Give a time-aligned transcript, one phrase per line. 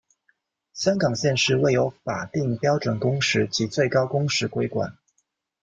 [0.73, 4.97] 香港现时未有法定标准工时及最高工时规管。